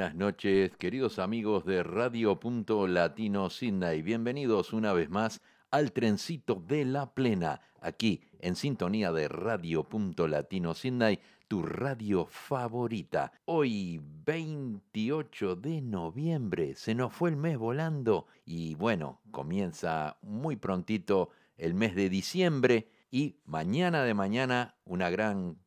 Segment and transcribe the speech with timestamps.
[0.00, 4.00] buenas noches, queridos amigos de Radio Punto Latino Sydney.
[4.00, 10.26] Bienvenidos una vez más al trencito de la plena, aquí en sintonía de Radio Punto
[10.26, 13.30] Latino Sydney, tu radio favorita.
[13.44, 21.28] Hoy 28 de noviembre, se nos fue el mes volando y bueno, comienza muy prontito
[21.58, 25.58] el mes de diciembre y mañana de mañana una gran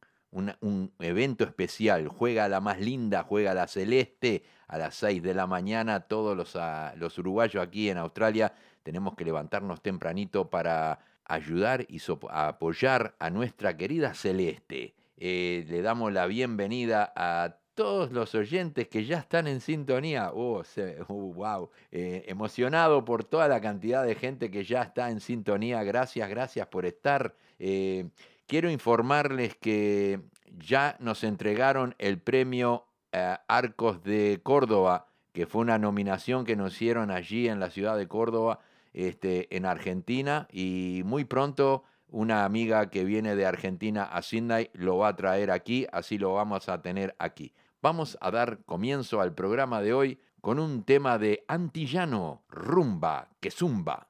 [0.62, 2.08] un evento especial.
[2.08, 6.02] Juega la más linda, juega la celeste a las 6 de la mañana.
[6.02, 8.53] Todos los, ah, los uruguayos aquí en Australia
[8.84, 14.94] tenemos que levantarnos tempranito para ayudar y a apoyar a nuestra querida celeste.
[15.17, 20.31] Eh, le damos la bienvenida a todos los oyentes que ya están en sintonía.
[20.34, 21.70] Oh, se- uh, wow.
[21.92, 25.84] Eh, emocionado por toda la cantidad de gente que ya está en sintonía.
[25.84, 27.36] Gracias, gracias por estar.
[27.59, 28.09] Eh,
[28.48, 30.20] quiero informarles que
[30.58, 36.74] ya nos entregaron el premio eh, Arcos de Córdoba, que fue una nominación que nos
[36.74, 38.60] hicieron allí en la ciudad de Córdoba,
[38.94, 44.98] este, en Argentina, y muy pronto una amiga que viene de Argentina a Sydney lo
[44.98, 47.53] va a traer aquí, así lo vamos a tener aquí.
[47.82, 53.50] Vamos a dar comienzo al programa de hoy con un tema de antillano, rumba, que
[53.50, 54.09] zumba.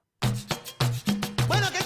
[1.47, 1.82] Bueno, ¿qué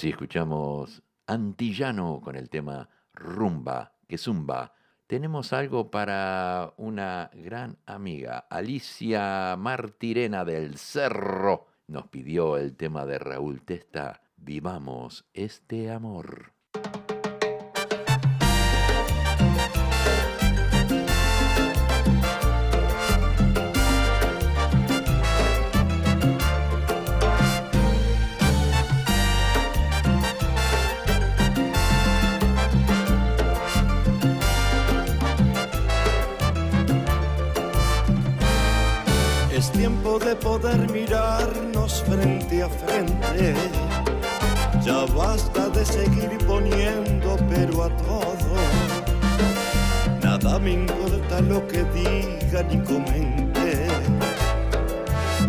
[0.00, 4.72] Así escuchamos Antillano con el tema Rumba, que zumba.
[5.06, 11.66] Tenemos algo para una gran amiga, Alicia Martirena del Cerro.
[11.86, 16.54] Nos pidió el tema de Raúl Testa, Vivamos este amor.
[45.30, 48.52] Basta de seguir poniendo pero a todo.
[50.24, 53.86] Nada me importa lo que digan ni comente.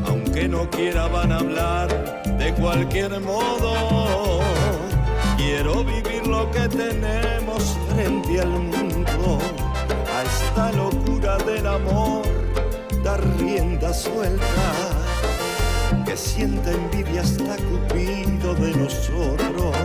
[0.05, 1.87] Aunque no quiera van a hablar
[2.41, 3.73] de cualquier modo.
[5.37, 9.39] Quiero vivir lo que tenemos frente al mundo.
[10.15, 12.21] A esta locura del amor
[13.03, 14.61] dar rienda suelta,
[16.05, 19.75] que sienta envidia hasta Cupido de nosotros,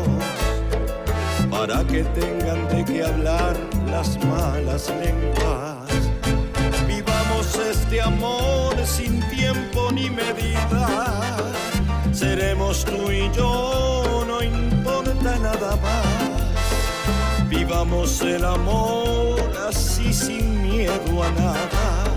[1.50, 3.56] para que tengan de qué hablar
[3.90, 5.76] las malas lenguas.
[6.86, 11.36] Vivamos este amor sin tiempo ni medida,
[12.12, 17.48] seremos tú y yo, no importa nada más.
[17.48, 22.15] Vivamos el amor así sin miedo a nada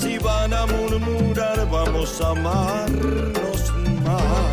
[0.00, 3.72] si van a murmurar, vamos a amarnos
[4.04, 4.50] más.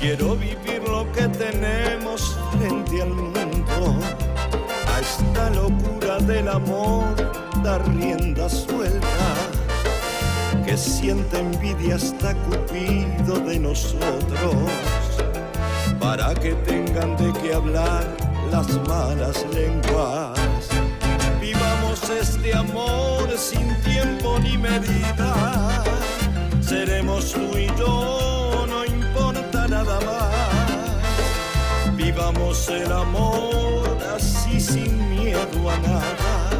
[0.00, 3.96] Quiero vivir lo que tenemos frente al mundo.
[4.92, 7.14] A esta locura del amor,
[7.62, 9.59] dar rienda suelta
[10.70, 14.54] que siente envidia hasta Cupido de nosotros,
[15.98, 18.06] para que tengan de qué hablar
[18.52, 20.38] las malas lenguas.
[21.40, 25.82] Vivamos este amor sin tiempo ni medida,
[26.60, 31.96] seremos tú y yo, no importa nada más.
[31.96, 36.50] Vivamos el amor así sin miedo a nada.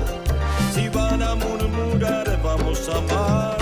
[0.74, 3.59] Si van a murmurar, vamos a amarnos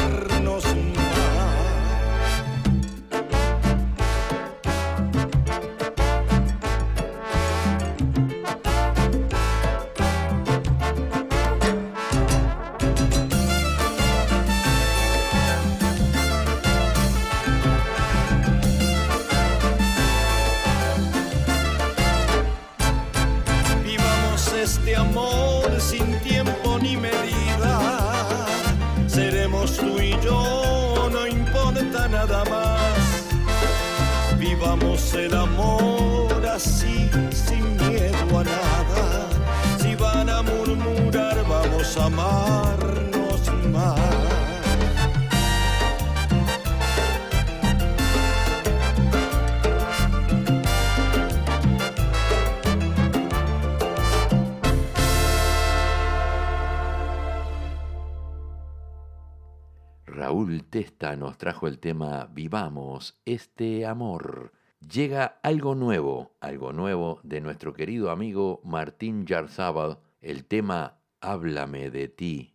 [61.38, 64.52] trajo el tema Vivamos este amor.
[64.80, 72.08] Llega algo nuevo, algo nuevo de nuestro querido amigo Martín Yarzábal, el tema Háblame de
[72.08, 72.54] ti.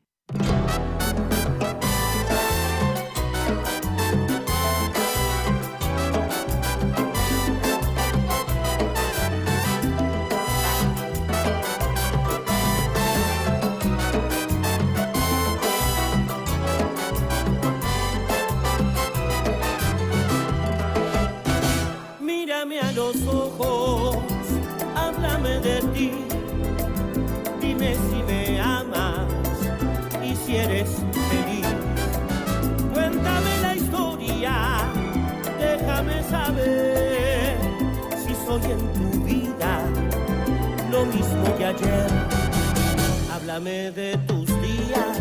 [43.53, 45.19] Háblame de tus días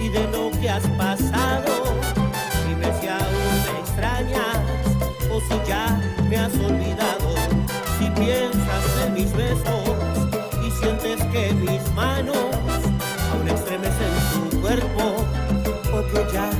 [0.00, 1.98] y de lo que has pasado.
[2.68, 4.58] Dime si aún me extrañas
[5.28, 6.00] o si ya
[6.30, 7.34] me has olvidado.
[7.98, 9.90] Si piensas en mis besos
[10.64, 12.36] y sientes que mis manos
[13.32, 15.16] aún estremecen tu cuerpo,
[15.92, 16.50] o que ya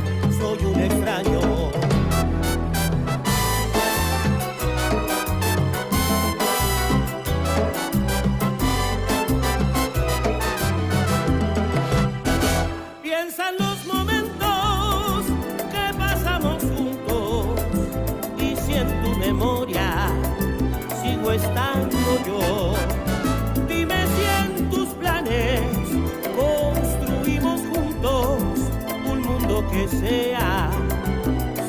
[29.90, 30.70] sea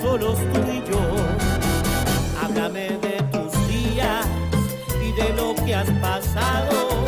[0.02, 1.02] solos tú y yo.
[2.42, 4.26] Háblame de tus días
[5.04, 7.06] y de lo que has pasado.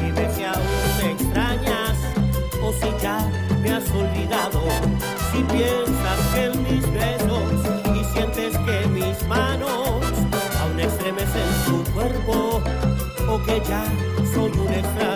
[0.00, 1.96] Dime si aún me extrañas
[2.62, 3.18] o si ya
[3.62, 4.62] me has olvidado.
[5.32, 7.52] Si piensas que en mis besos
[7.94, 10.02] y sientes que mis manos
[10.60, 12.60] aún estremecen tu cuerpo
[13.28, 13.84] o que ya
[14.34, 15.07] soy un extraño.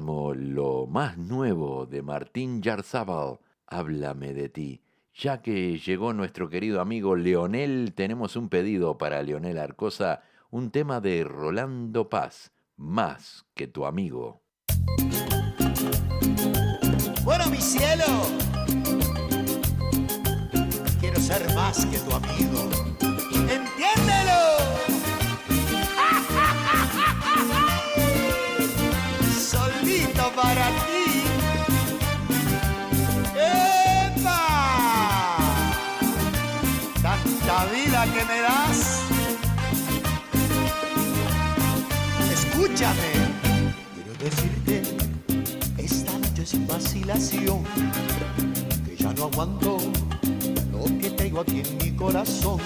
[0.00, 4.80] Lo más nuevo de Martín Yarzábal, Háblame de ti.
[5.14, 11.02] Ya que llegó nuestro querido amigo Leonel, tenemos un pedido para Leonel Arcosa, un tema
[11.02, 14.40] de Rolando Paz, Más que tu amigo.
[17.22, 18.06] Bueno, mi cielo,
[20.98, 22.70] quiero ser más que tu amigo.
[23.50, 24.59] ¡Entiéndelo!
[46.70, 47.64] Vacilación
[48.86, 49.78] que ya no aguanto
[50.72, 52.60] lo que traigo aquí en mi corazón.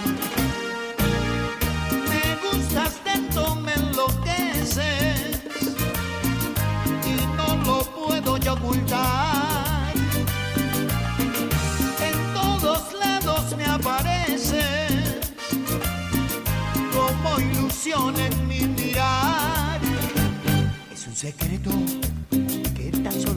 [2.10, 5.42] Me gustas tanto, me enloqueces
[7.06, 9.94] y no lo puedo ya ocultar.
[12.08, 15.32] En todos lados me apareces
[16.92, 19.80] como ilusión en mi mirar.
[20.92, 21.70] Es un secreto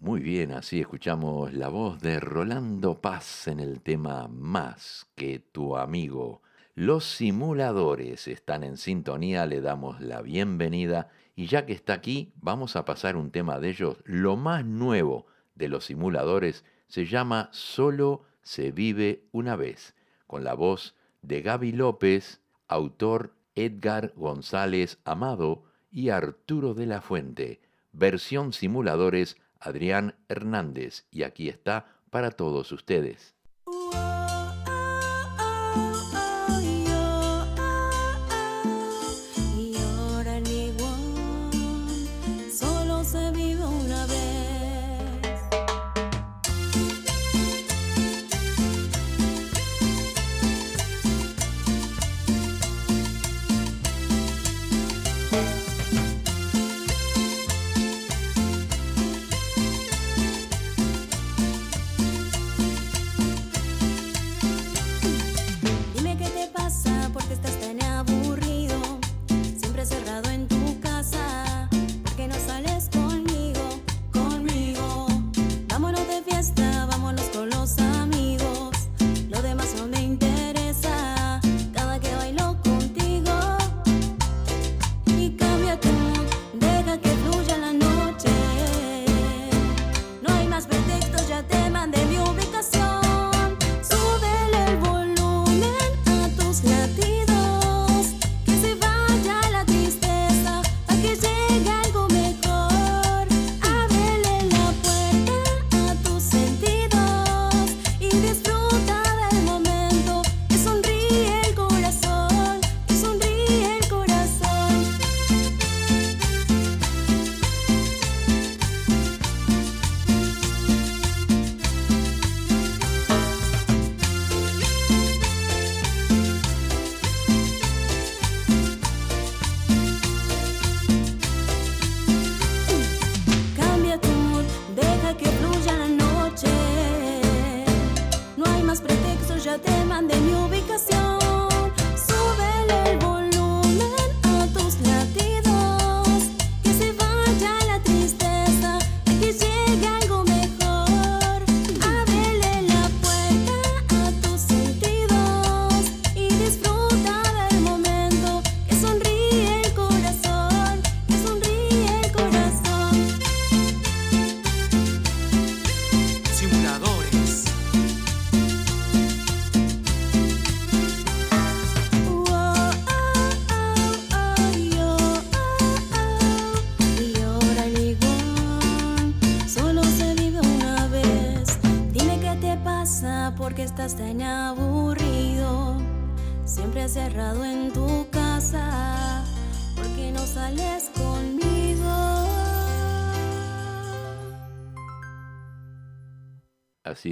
[0.00, 5.76] Muy bien, así escuchamos la voz de Rolando Paz en el tema Más que tu
[5.76, 6.42] amigo.
[6.74, 12.74] Los simuladores están en sintonía, le damos la bienvenida y ya que está aquí, vamos
[12.74, 13.98] a pasar un tema de ellos.
[14.04, 15.26] Lo más nuevo
[15.62, 19.94] de los simuladores se llama Solo se vive una vez,
[20.26, 27.60] con la voz de Gaby López, autor Edgar González Amado y Arturo de la Fuente.
[27.92, 33.36] Versión simuladores Adrián Hernández y aquí está para todos ustedes.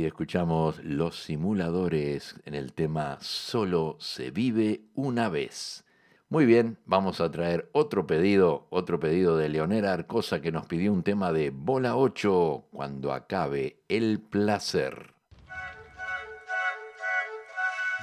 [0.00, 5.84] Así escuchamos los simuladores en el tema Solo se vive una vez.
[6.30, 10.90] Muy bien, vamos a traer otro pedido, otro pedido de Leonera Arcosa que nos pidió
[10.90, 15.12] un tema de Bola 8 cuando acabe el placer.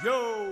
[0.04, 0.50] Yo.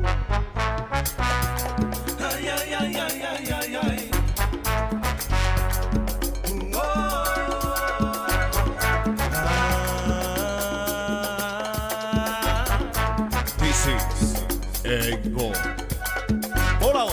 [16.80, 17.06] Hola.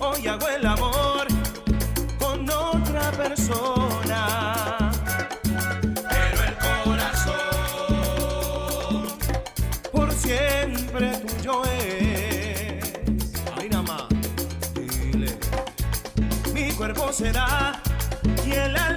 [0.00, 1.26] Hoy hago el amor
[2.18, 4.90] con otra persona.
[5.42, 6.54] Pero el
[6.86, 7.38] corazón
[9.92, 12.94] por siempre tuyo es.
[13.54, 14.04] Ahí nada más.
[14.72, 15.36] Dile,
[16.54, 17.78] mi cuerpo será
[18.46, 18.91] y el alma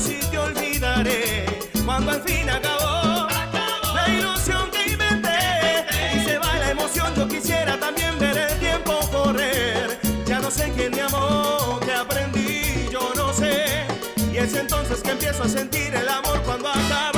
[0.00, 1.44] si te olvidaré
[1.84, 3.94] cuando al fin acabó, acabó.
[3.94, 8.58] la ilusión que inventé, inventé y se va la emoción yo quisiera también ver el
[8.58, 9.98] tiempo correr.
[10.26, 13.86] Ya no sé quién me amó que aprendí yo no sé.
[14.32, 17.11] Y es entonces que empiezo a sentir el amor cuando acaba.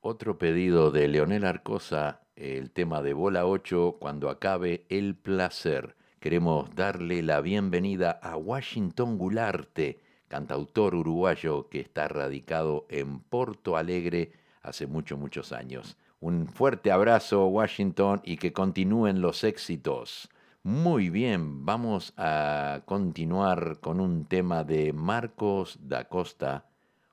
[0.00, 5.96] otro pedido de Leonel Arcosa, el tema de Bola 8, cuando acabe el placer.
[6.20, 14.32] Queremos darle la bienvenida a Washington Gularte, cantautor uruguayo que está radicado en Porto Alegre
[14.60, 15.96] hace muchos, muchos años.
[16.20, 20.28] Un fuerte abrazo, Washington, y que continúen los éxitos.
[20.62, 26.67] Muy bien, vamos a continuar con un tema de Marcos da Costa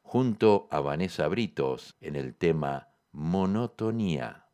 [0.06, 4.46] junto a Vanessa Britos en el tema Monotonía.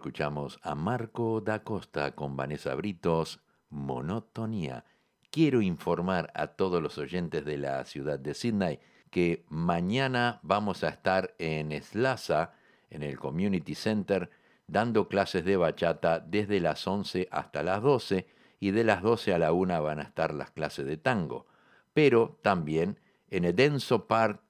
[0.00, 4.86] Escuchamos a Marco da Costa con Vanessa Britos, Monotonía.
[5.30, 10.88] Quiero informar a todos los oyentes de la ciudad de Sydney que mañana vamos a
[10.88, 12.54] estar en Slaza,
[12.88, 14.30] en el Community Center,
[14.66, 18.26] dando clases de bachata desde las 11 hasta las 12
[18.58, 21.46] y de las 12 a la 1 van a estar las clases de tango.
[21.92, 24.40] Pero también en el Denso Park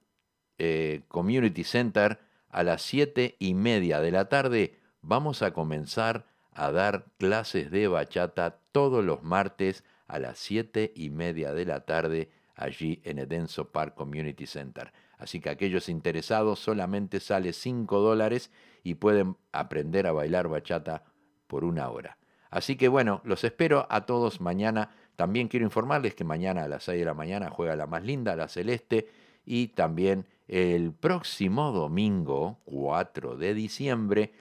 [0.57, 6.71] eh, Community Center a las 7 y media de la tarde vamos a comenzar a
[6.71, 12.29] dar clases de bachata todos los martes a las 7 y media de la tarde
[12.55, 14.91] allí en Edenso Park Community Center.
[15.17, 18.51] Así que aquellos interesados solamente sale 5 dólares
[18.83, 21.03] y pueden aprender a bailar bachata
[21.47, 22.17] por una hora.
[22.49, 24.89] Así que bueno, los espero a todos mañana.
[25.15, 28.35] También quiero informarles que mañana a las 6 de la mañana juega la más linda,
[28.35, 29.07] la celeste,
[29.45, 34.33] y también el próximo domingo, 4 de diciembre,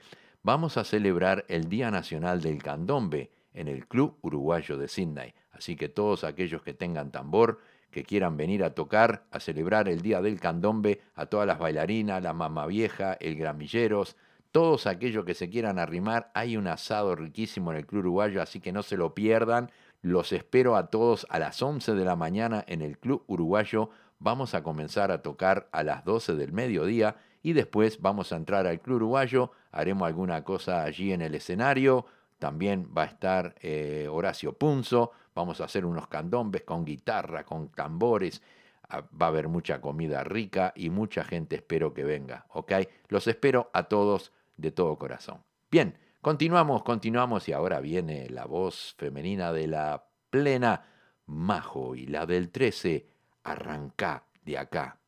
[0.43, 5.35] vamos a celebrar el Día Nacional del Candombe en el Club Uruguayo de Sydney.
[5.53, 10.01] Así que todos aquellos que tengan tambor, que quieran venir a tocar, a celebrar el
[10.01, 14.17] Día del Candombe, a todas las bailarinas, la mamá vieja, el gramilleros,
[14.53, 18.61] todos aquellos que se quieran arrimar, hay un asado riquísimo en el Club Uruguayo, así
[18.61, 19.71] que no se lo pierdan.
[20.03, 23.91] Los espero a todos a las 11 de la mañana en el Club Uruguayo.
[24.19, 28.67] Vamos a comenzar a tocar a las 12 del mediodía y después vamos a entrar
[28.67, 32.07] al Club Uruguayo, haremos alguna cosa allí en el escenario.
[32.39, 37.69] También va a estar eh, Horacio Punzo, vamos a hacer unos candombes con guitarra, con
[37.71, 38.43] tambores.
[38.89, 42.73] Ah, va a haber mucha comida rica y mucha gente espero que venga, ¿ok?
[43.09, 45.43] Los espero a todos de todo corazón.
[45.71, 50.85] Bien, continuamos, continuamos y ahora viene la voz femenina de la plena
[51.27, 53.07] Majo y la del 13,
[53.45, 55.00] arranca de acá.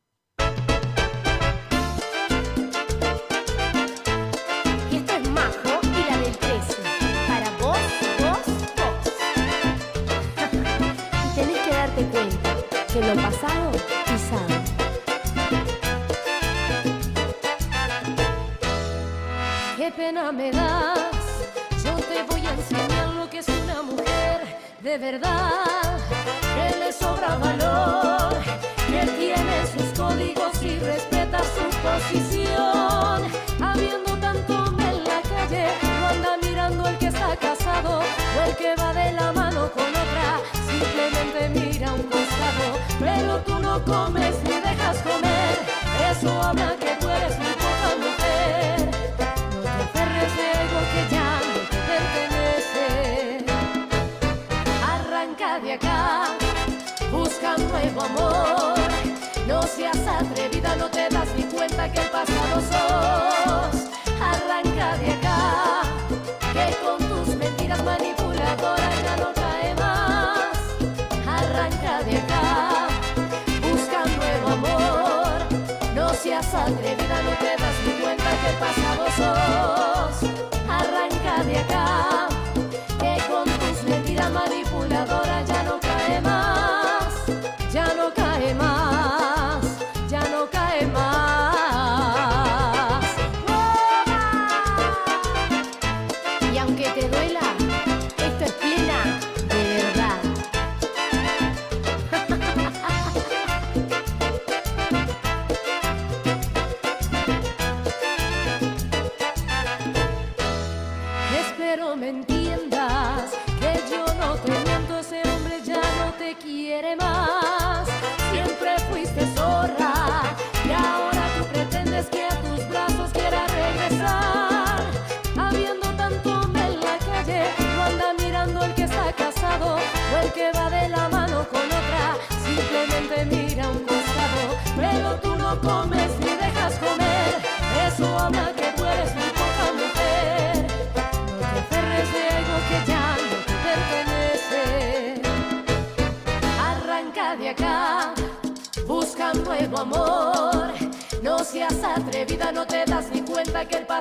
[12.93, 13.71] Que lo pasado,
[14.05, 14.53] pisado.
[19.77, 20.99] Qué pena me das,
[21.83, 25.97] yo te voy a enseñar lo que es una mujer de verdad,
[26.55, 28.35] que le sobra valor,
[28.87, 33.23] que tiene sus códigos y respeta su posición.
[33.59, 34.82] Habiendo tanto
[35.53, 35.67] calle,
[35.99, 39.87] no anda mirando el que está casado o el que va de la mano con
[39.87, 45.59] otra, simplemente mira un costado, pero tú no comes ni dejas comer,
[46.11, 48.91] eso habla que tú eres muy poca mujer.
[49.53, 52.87] No te aferres de algo que ya no te pertenece.
[54.93, 56.27] Arranca de acá,
[57.11, 58.73] busca un nuevo amor.
[59.47, 63.92] No seas atrevida, no te das ni cuenta que el pasado sos.
[67.81, 70.57] Manipuladoras ya no cae más.
[71.27, 72.87] Arranca de acá,
[73.61, 75.37] busca un nuevo amor.
[75.95, 80.29] No seas atrevida, no te das ni cuenta que pasado sos.
[80.69, 82.27] Arranca de acá,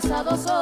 [0.08, 0.61] pasado.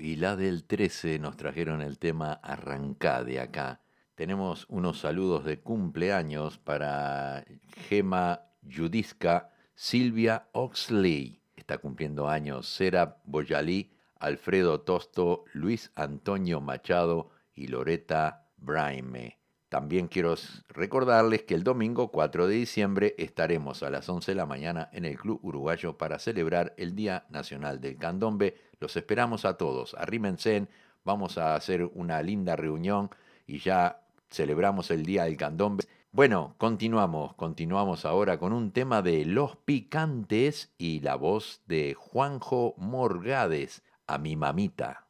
[0.00, 3.80] Y la del 13 nos trajeron el tema Arrancá de acá.
[4.14, 7.44] Tenemos unos saludos de cumpleaños para
[7.88, 17.68] Gema Judisca, Silvia Oxley, está cumpliendo años, Sera Boyalí, Alfredo Tosto, Luis Antonio Machado y
[17.68, 19.38] Loreta Braime.
[19.76, 20.34] También quiero
[20.70, 25.04] recordarles que el domingo 4 de diciembre estaremos a las 11 de la mañana en
[25.04, 28.56] el Club Uruguayo para celebrar el Día Nacional del Candombe.
[28.80, 29.92] Los esperamos a todos.
[29.92, 30.66] Arrímense,
[31.04, 33.10] vamos a hacer una linda reunión
[33.46, 34.00] y ya
[34.30, 35.84] celebramos el Día del Candombe.
[36.10, 42.72] Bueno, continuamos, continuamos ahora con un tema de Los Picantes y la voz de Juanjo
[42.78, 45.05] Morgades, a mi mamita.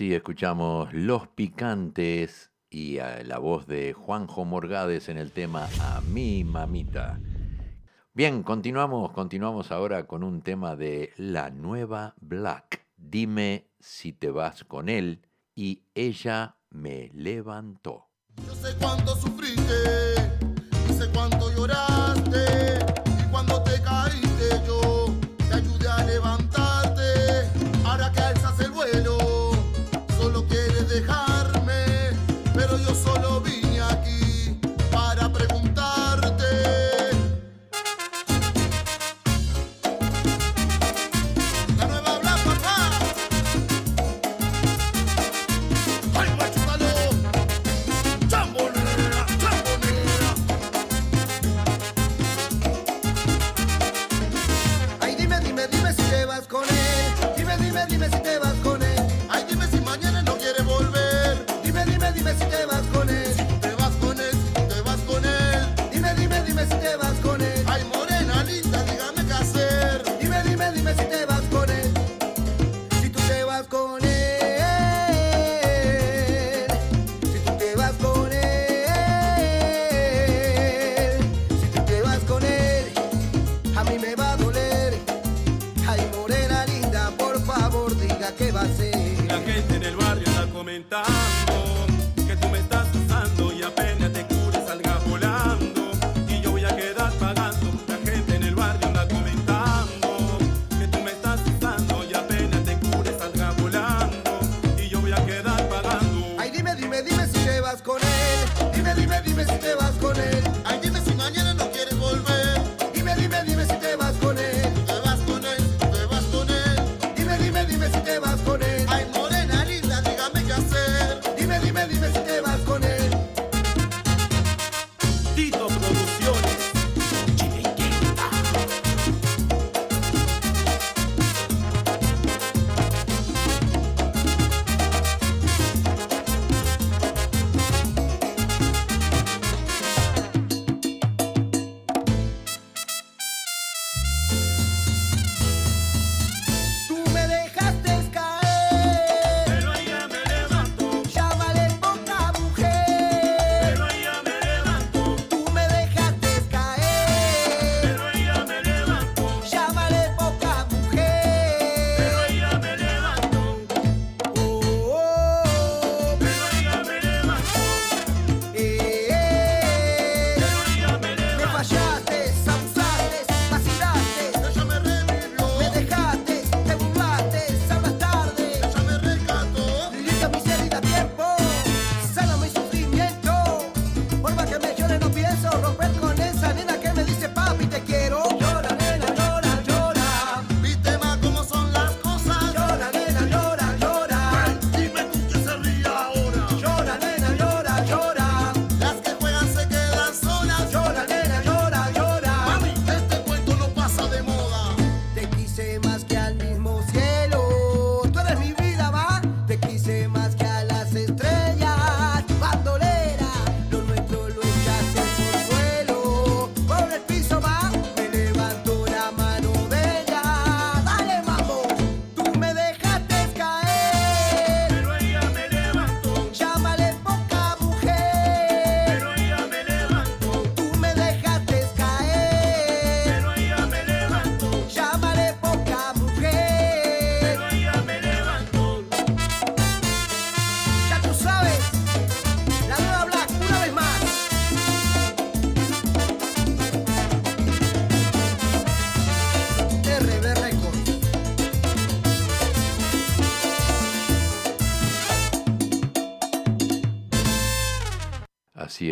[0.00, 6.00] Así escuchamos Los Picantes y eh, la voz de Juanjo Morgades en el tema A
[6.00, 7.20] mi mamita.
[8.14, 12.86] Bien, continuamos, continuamos ahora con un tema de la nueva Black.
[12.96, 15.20] Dime si te vas con él
[15.54, 18.08] y ella me levantó.
[18.46, 19.74] Yo sé cuánto sufriste,
[20.88, 22.69] yo sé cuánto lloraste.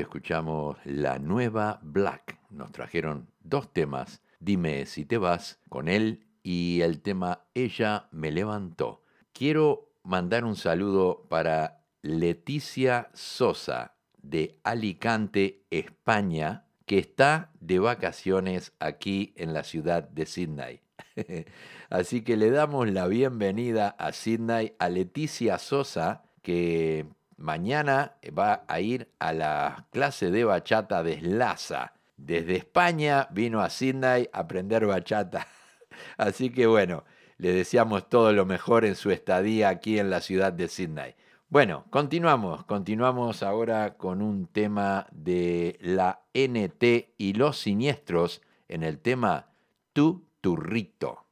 [0.08, 2.38] Escuchamos la nueva Black.
[2.48, 4.22] Nos trajeron dos temas.
[4.40, 9.04] Dime si te vas con él y el tema Ella me levantó.
[9.34, 19.34] Quiero mandar un saludo para Leticia Sosa de Alicante, España, que está de vacaciones aquí
[19.36, 20.80] en la ciudad de Sydney.
[21.90, 27.04] Así que le damos la bienvenida a Sydney a Leticia Sosa, que
[27.38, 31.94] mañana va a ir a la clase de bachata de Slaza.
[32.16, 35.46] Desde España vino a Sydney a aprender bachata.
[36.18, 37.04] Así que bueno,
[37.38, 41.14] le deseamos todo lo mejor en su estadía aquí en la ciudad de Sydney.
[41.48, 48.98] Bueno, continuamos, continuamos ahora con un tema de la NT y los siniestros en el
[48.98, 49.46] tema
[49.94, 51.27] Tu Turrito.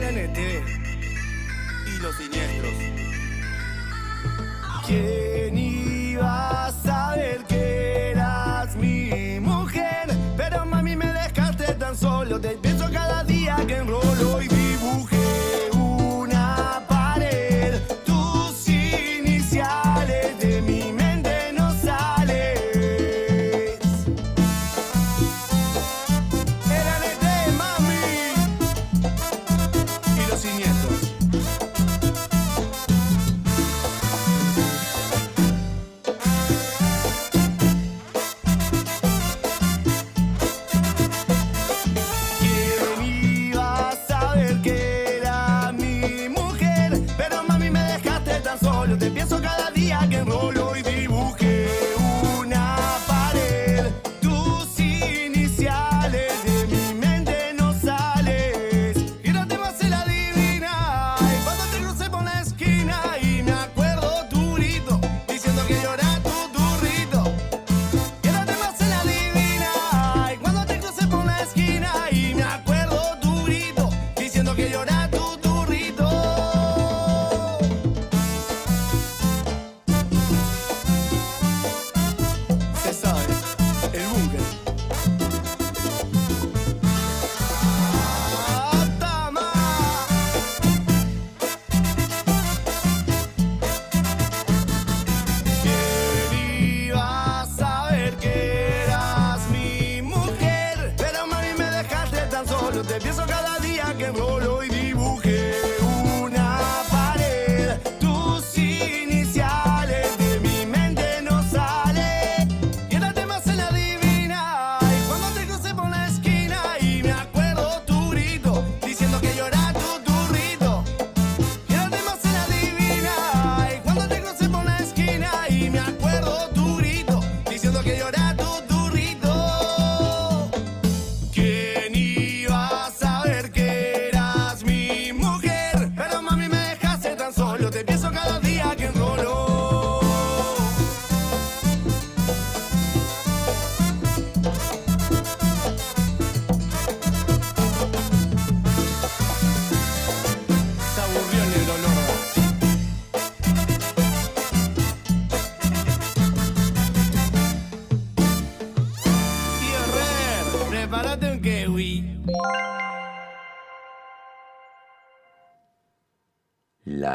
[0.00, 0.38] NT
[1.86, 2.74] y los siniestros.
[4.86, 10.08] ¿Quién iba a saber que eras mi mujer?
[10.36, 12.40] Pero mami me dejaste tan solo.
[12.40, 12.56] Te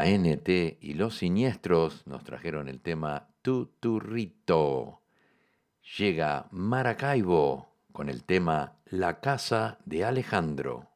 [0.08, 5.02] NT y los siniestros nos trajeron el tema Tu Turrito.
[5.98, 10.88] Llega Maracaibo con el tema La casa de Alejandro.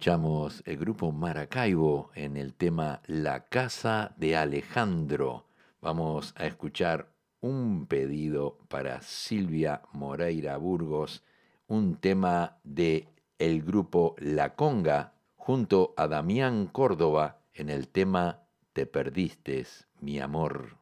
[0.00, 5.44] Escuchamos el grupo Maracaibo en el tema La Casa de Alejandro.
[5.82, 7.10] Vamos a escuchar
[7.42, 11.22] un pedido para Silvia Moreira Burgos,
[11.66, 18.86] un tema de el grupo La Conga junto a Damián Córdoba en el tema Te
[18.86, 19.66] perdiste,
[20.00, 20.78] mi amor.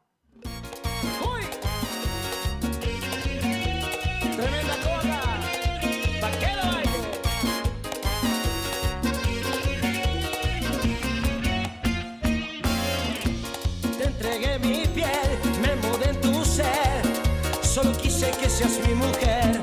[18.59, 19.61] Seas mi mujer.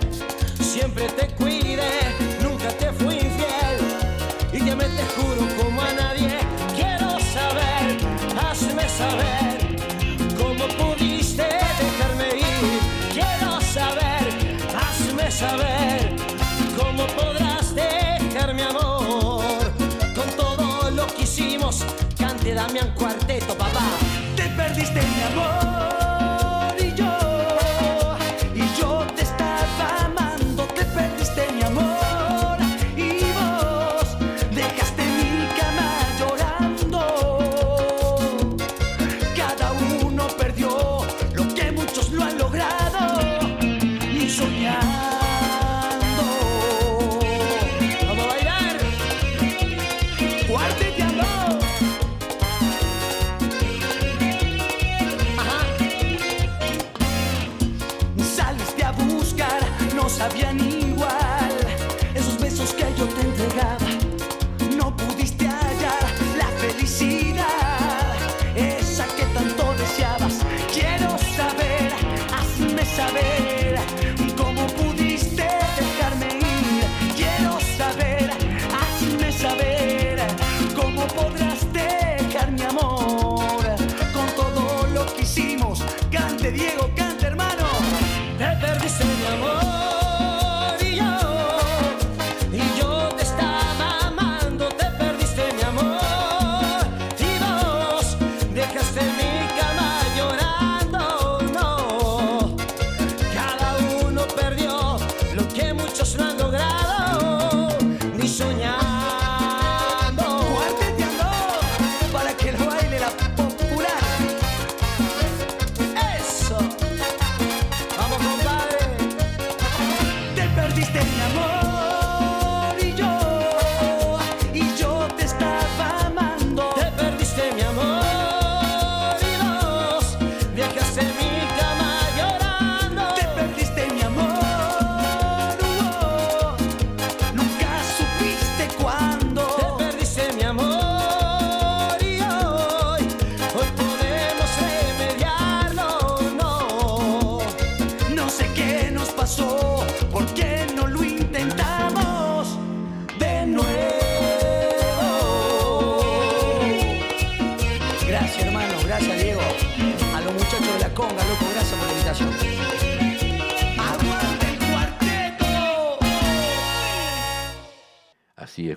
[0.61, 1.95] Siempre te cuidé,
[2.41, 3.77] nunca te fui infiel.
[4.53, 6.37] Y ya me te juro como a nadie.
[6.73, 7.85] Quiero saber,
[8.41, 9.57] hazme saber
[10.37, 12.79] cómo pudiste dejarme ir.
[13.11, 14.23] Quiero saber,
[14.83, 16.15] hazme saber
[16.77, 19.43] cómo podrás dejar mi amor.
[20.15, 21.83] Con todo lo que hicimos,
[22.17, 23.87] cante Damián Cuarteto, papá.
[24.37, 25.64] Te perdiste mi amor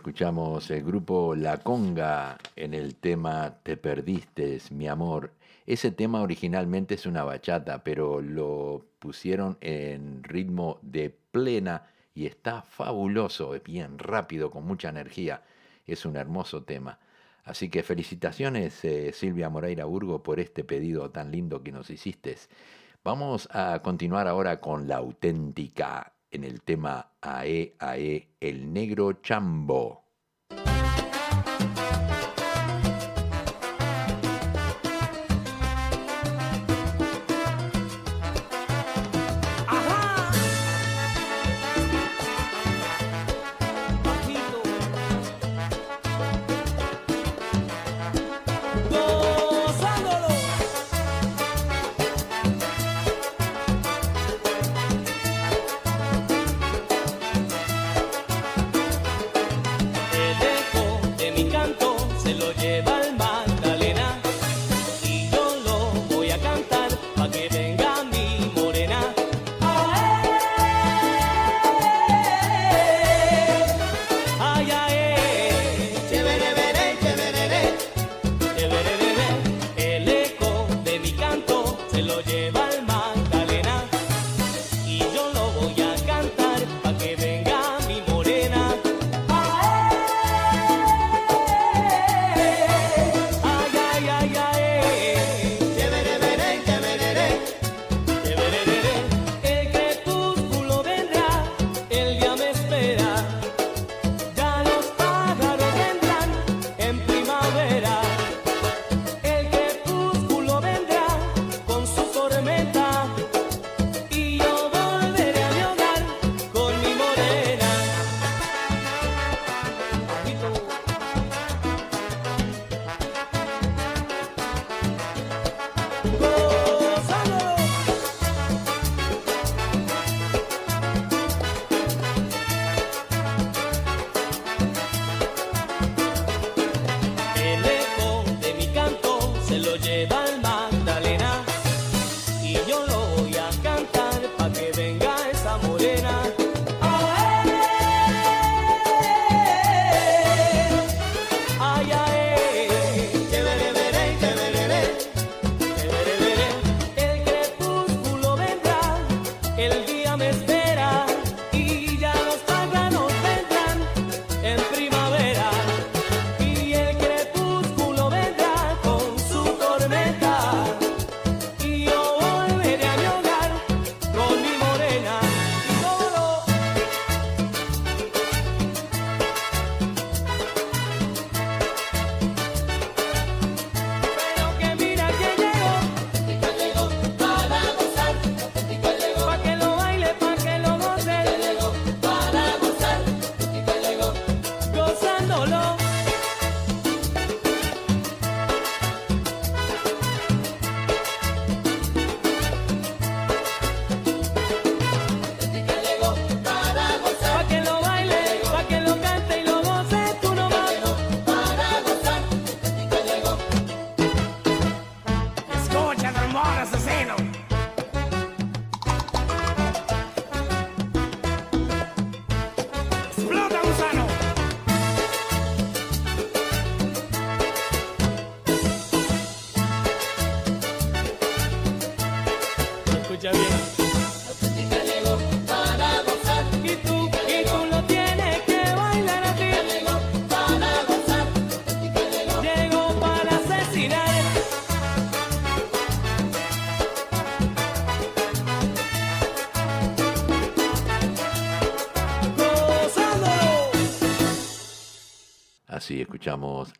[0.08, 5.34] escuchamos el grupo La Conga en el tema Te perdiste, mi amor.
[5.66, 11.82] Ese tema originalmente es una bachata, pero lo pusieron en ritmo de plena
[12.14, 15.42] y está fabuloso, bien rápido, con mucha energía.
[15.86, 16.98] Es un hermoso tema.
[17.44, 22.34] Así que felicitaciones eh, Silvia Moreira Burgo por este pedido tan lindo que nos hiciste.
[23.04, 30.07] Vamos a continuar ahora con la auténtica en el tema AE AE, el negro chambo.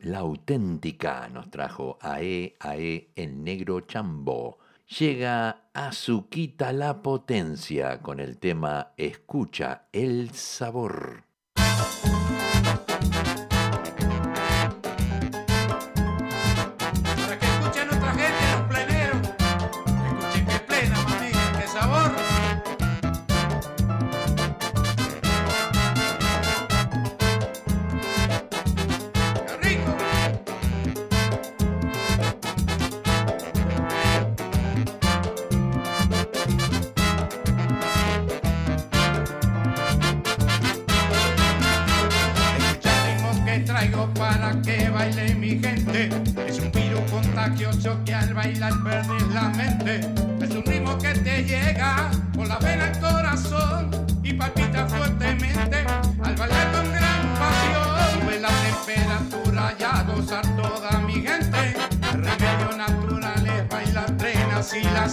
[0.01, 4.59] La auténtica, nos trajo AE AE el negro chambo.
[4.99, 11.28] Llega Azuquita la potencia con el tema Escucha el sabor.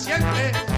[0.06, 0.75] siempre.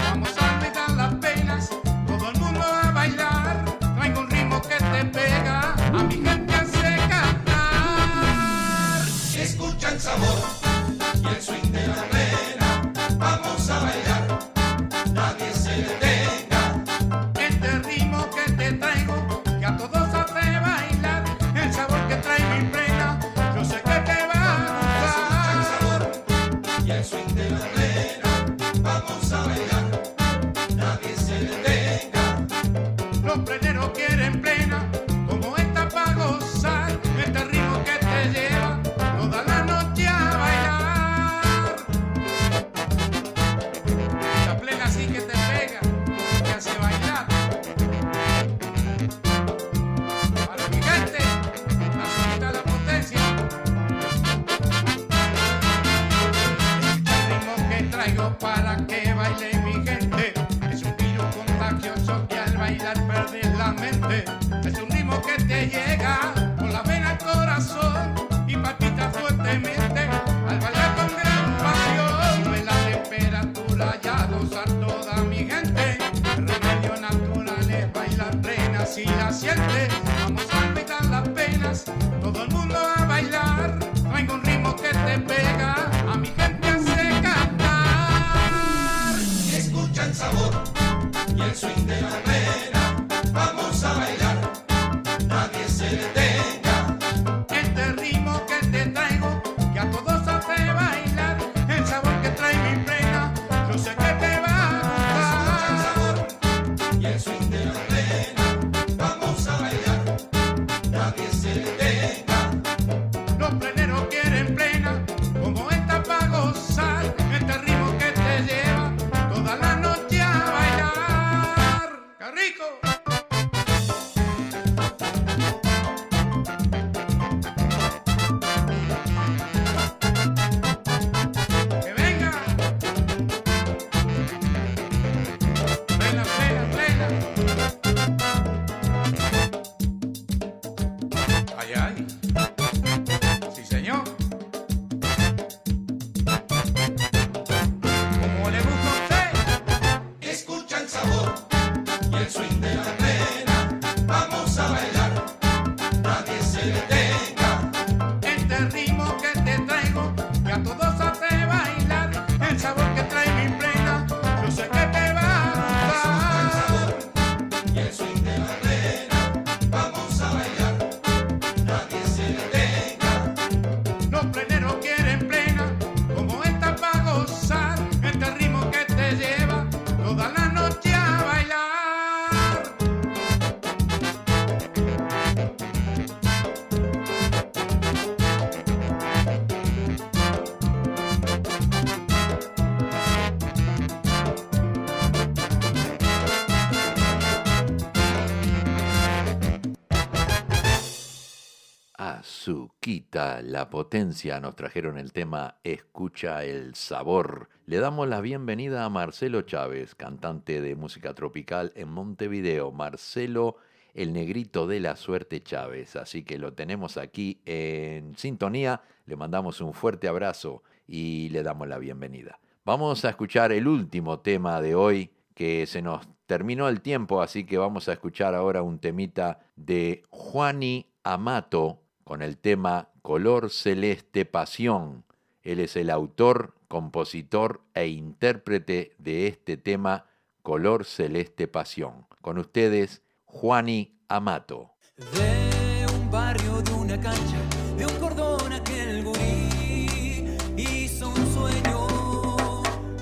[203.42, 207.48] La potencia, nos trajeron el tema Escucha el sabor.
[207.66, 212.72] Le damos la bienvenida a Marcelo Chávez, cantante de música tropical en Montevideo.
[212.72, 213.56] Marcelo,
[213.94, 215.94] el negrito de la suerte Chávez.
[215.94, 218.82] Así que lo tenemos aquí en sintonía.
[219.06, 222.40] Le mandamos un fuerte abrazo y le damos la bienvenida.
[222.64, 227.44] Vamos a escuchar el último tema de hoy que se nos terminó el tiempo, así
[227.44, 234.24] que vamos a escuchar ahora un temita de Juani Amato con el tema Color Celeste
[234.24, 235.04] Pasión.
[235.42, 240.06] Él es el autor, compositor e intérprete de este tema
[240.42, 242.06] Color Celeste Pasión.
[242.22, 244.70] Con ustedes, Juani Amato.
[244.96, 247.42] De un barrio, de una cancha,
[247.76, 251.86] de un cordón aquel gurí hizo un sueño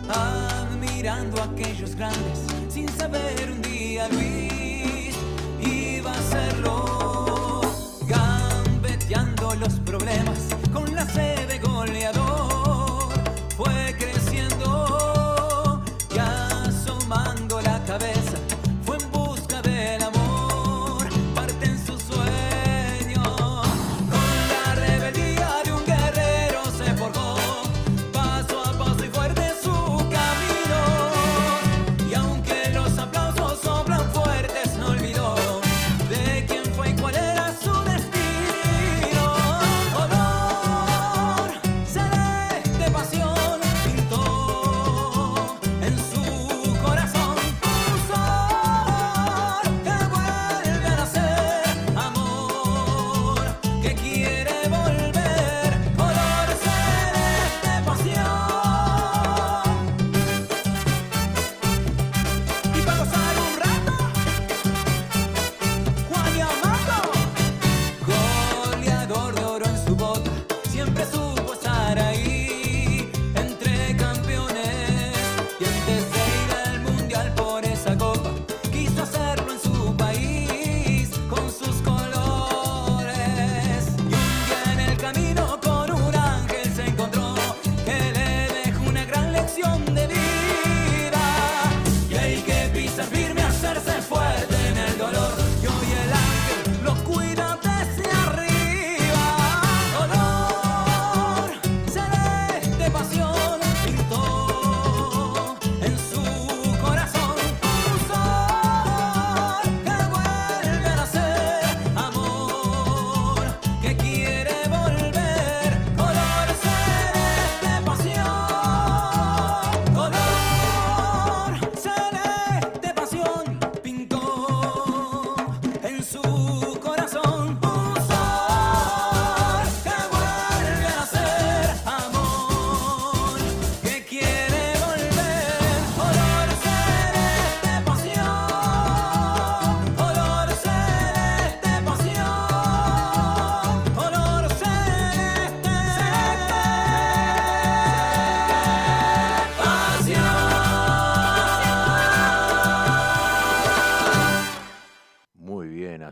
[0.08, 3.35] admirando a aquellos grandes sin saber
[9.54, 11.60] los problemas con la sed de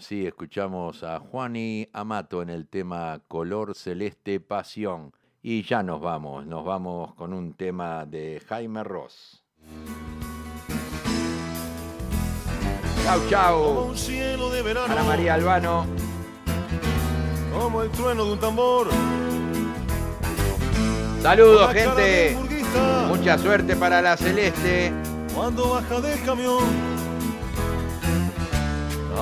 [0.05, 5.15] así escuchamos a Juani Amato en el tema Color Celeste Pasión.
[5.43, 9.43] Y ya nos vamos, nos vamos con un tema de Jaime Ross.
[13.03, 13.89] Chau, Como chau.
[13.89, 15.87] un cielo de verano, Ana María Albano.
[17.51, 18.89] como el trueno de un tambor.
[21.23, 22.37] Saludos, gente.
[23.09, 24.93] Mucha suerte para la Celeste.
[25.35, 26.63] Cuando baja del camión,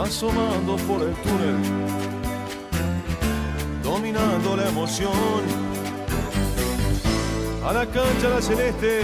[0.03, 1.57] asomando por el túnel,
[3.83, 5.43] dominando la emoción.
[7.65, 9.03] A la cancha la celeste,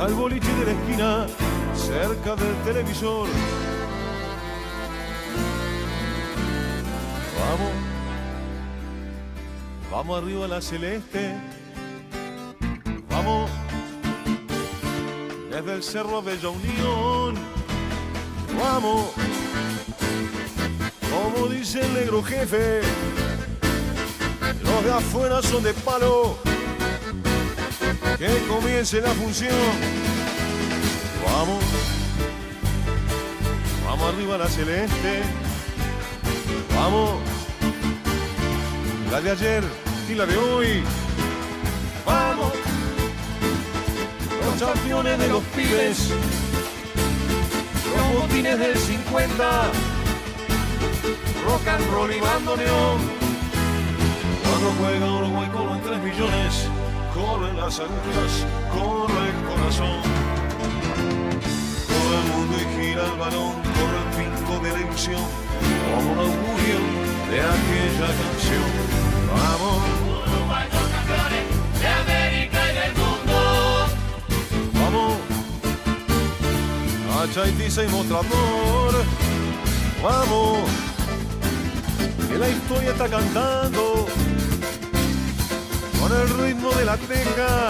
[0.00, 1.26] al boliche de la esquina,
[1.74, 3.28] cerca del televisor.
[7.40, 7.72] Vamos,
[9.90, 11.34] vamos arriba la celeste.
[13.08, 13.50] Vamos
[15.50, 17.34] desde el cerro Bella Unión.
[18.58, 19.13] Vamos,
[21.48, 22.80] dice el negro jefe,
[24.62, 26.36] los de afuera son de palo.
[28.18, 29.52] Que comience la función.
[31.24, 31.64] Vamos,
[33.84, 35.22] vamos arriba la celeste.
[36.74, 37.20] Vamos,
[39.10, 39.64] la de ayer
[40.08, 40.82] y la de hoy.
[42.06, 42.52] Vamos
[44.44, 46.10] los campeones de los pibes,
[47.96, 49.70] los botines del 50,
[51.44, 52.98] rock and roll y bandoneón.
[54.42, 56.68] Cuando juega Uruguay corren 3 millones,
[57.14, 60.00] corren las agujas, corre el corazón.
[61.88, 65.24] Corre el mundo y gira el balón, corre el pinco de la ilusión,
[65.94, 66.78] como un augurio
[67.30, 68.70] de aquella canción.
[69.34, 69.78] Vamos.
[70.26, 71.44] Uruguay los campeones
[71.80, 73.36] de América y del mundo.
[74.74, 75.12] Vamos
[77.16, 78.94] a Chaitiza y Mostrador.
[80.02, 80.68] Vamos,
[82.34, 84.06] que la historia está cantando
[86.00, 87.68] con el ritmo de la teja,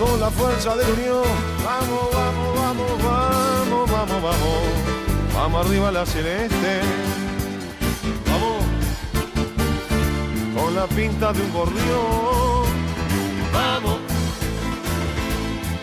[0.00, 1.24] con la fuerza de la unión.
[1.62, 4.62] Vamos, vamos, vamos, vamos, vamos, vamos.
[5.34, 6.80] Vamos arriba la celeste.
[8.30, 8.64] Vamos,
[10.56, 12.64] con la pinta de un gorrión.
[13.52, 13.98] Vamos,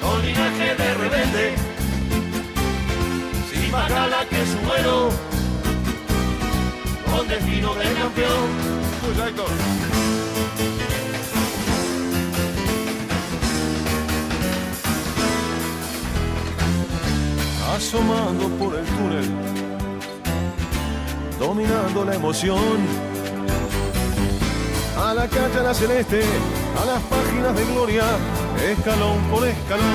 [0.01, 1.55] con linaje de rebelde.
[3.51, 5.09] Sin bacala que su vuelo,
[7.71, 8.73] de campeón.
[9.25, 9.47] Héctor.
[17.73, 19.31] Asomando por el túnel,
[21.39, 22.59] dominando la emoción.
[24.97, 26.21] A la calle, la celeste,
[26.81, 28.03] a las páginas de gloria,
[28.61, 29.85] escalón por escalón.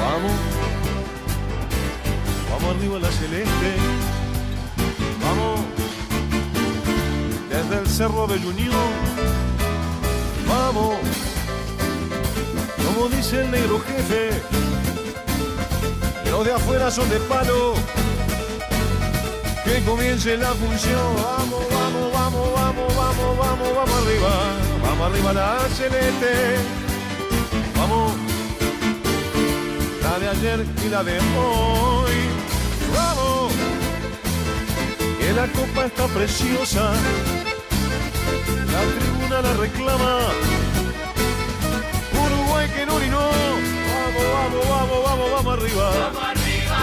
[0.00, 0.32] Vamos,
[2.50, 4.15] vamos arriba a la celeste.
[7.56, 8.90] Desde el cerro de Unión.
[10.46, 10.96] Vamos,
[12.84, 14.30] como dice el negro jefe,
[16.30, 17.74] los de afuera son de palo.
[19.64, 21.16] Que comience la función.
[21.16, 24.32] Vamos, vamos, vamos, vamos, vamos, vamos, vamos arriba.
[24.82, 26.56] Vamos arriba la celeste.
[27.76, 28.12] Vamos,
[30.02, 32.14] la de ayer y la de hoy.
[32.94, 33.52] Vamos
[35.26, 36.92] que la copa está preciosa,
[38.72, 40.18] la tribuna la reclama,
[42.24, 46.78] Uruguay que no orinó, vamos, vamos, vamos, vamos, vamos arriba, Vamos arriba,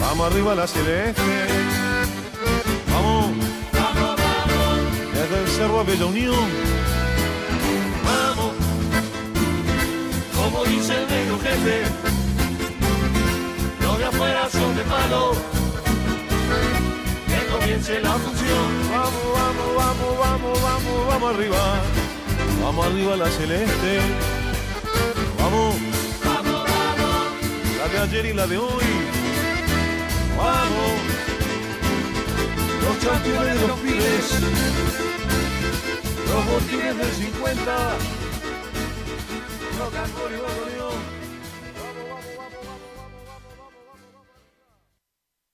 [0.00, 1.22] vamos arriba la celeste,
[2.92, 3.30] vamos,
[3.72, 6.48] vamos, vamos, desde el cerro a Bella Unión,
[8.04, 8.52] vamos.
[10.36, 11.82] Como dice el negro jefe,
[13.80, 15.32] los de afuera son de palo.
[17.62, 18.90] Comience la función.
[18.90, 21.80] vamos, vamos, vamos, vamos, vamos, vamos arriba,
[22.60, 24.00] vamos arriba la celeste,
[25.38, 25.76] vamos,
[26.24, 27.18] Vamos, vamos,
[27.78, 28.84] la de ayer y la de hoy,
[30.36, 30.92] vamos,
[32.82, 34.40] los campeones de los pibes,
[36.32, 37.96] los botines del 50,
[39.78, 40.71] rock